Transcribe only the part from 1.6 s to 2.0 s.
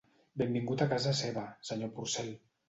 senyor